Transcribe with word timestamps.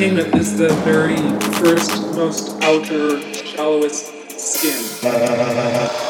Entertainment 0.00 0.34
is 0.34 0.56
the 0.56 0.68
very 0.82 1.16
first, 1.58 1.90
most 2.14 2.62
outer, 2.62 3.20
shallowest 3.34 4.30
skin. 4.40 6.09